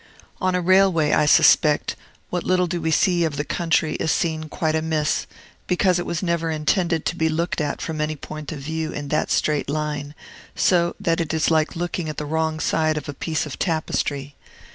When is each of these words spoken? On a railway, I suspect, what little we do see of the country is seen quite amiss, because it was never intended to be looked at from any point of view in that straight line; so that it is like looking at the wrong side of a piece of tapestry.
On 0.41 0.55
a 0.55 0.61
railway, 0.61 1.11
I 1.11 1.27
suspect, 1.27 1.95
what 2.31 2.43
little 2.43 2.65
we 2.65 2.89
do 2.89 2.91
see 2.91 3.23
of 3.23 3.37
the 3.37 3.43
country 3.43 3.93
is 3.97 4.09
seen 4.11 4.45
quite 4.45 4.73
amiss, 4.73 5.27
because 5.67 5.99
it 5.99 6.07
was 6.07 6.23
never 6.23 6.49
intended 6.49 7.05
to 7.05 7.15
be 7.15 7.29
looked 7.29 7.61
at 7.61 7.81
from 7.83 8.01
any 8.01 8.15
point 8.15 8.51
of 8.51 8.57
view 8.57 8.91
in 8.91 9.09
that 9.09 9.29
straight 9.29 9.69
line; 9.69 10.15
so 10.55 10.95
that 10.99 11.21
it 11.21 11.35
is 11.35 11.51
like 11.51 11.75
looking 11.75 12.09
at 12.09 12.17
the 12.17 12.25
wrong 12.25 12.59
side 12.59 12.97
of 12.97 13.07
a 13.07 13.13
piece 13.13 13.45
of 13.45 13.59
tapestry. 13.59 14.33